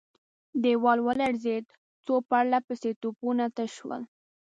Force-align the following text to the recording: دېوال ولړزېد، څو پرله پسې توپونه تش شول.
دېوال 0.63 0.99
ولړزېد، 1.03 1.65
څو 2.05 2.13
پرله 2.29 2.59
پسې 2.67 2.91
توپونه 3.01 3.45
تش 3.55 3.69
شول. 3.77 4.01